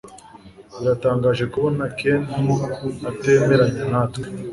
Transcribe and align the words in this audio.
Biratangaje 0.77 1.43
kubona 1.53 1.83
Ken 1.99 2.21
atemeranya 3.09 3.83
natwe 3.91 4.23